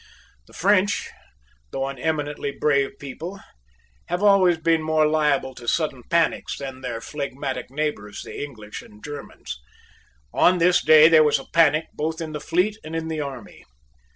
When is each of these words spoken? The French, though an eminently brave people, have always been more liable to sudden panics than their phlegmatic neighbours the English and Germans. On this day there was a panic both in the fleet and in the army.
The 0.47 0.53
French, 0.53 1.11
though 1.69 1.87
an 1.87 1.99
eminently 1.99 2.49
brave 2.49 2.97
people, 2.97 3.39
have 4.07 4.23
always 4.23 4.57
been 4.57 4.81
more 4.81 5.05
liable 5.05 5.53
to 5.53 5.67
sudden 5.67 6.01
panics 6.09 6.57
than 6.57 6.81
their 6.81 6.99
phlegmatic 7.01 7.69
neighbours 7.69 8.23
the 8.23 8.41
English 8.43 8.81
and 8.81 9.03
Germans. 9.05 9.61
On 10.33 10.57
this 10.57 10.83
day 10.83 11.07
there 11.07 11.23
was 11.23 11.37
a 11.37 11.45
panic 11.53 11.85
both 11.93 12.19
in 12.19 12.31
the 12.31 12.41
fleet 12.41 12.77
and 12.83 12.95
in 12.95 13.09
the 13.09 13.19
army. 13.21 13.63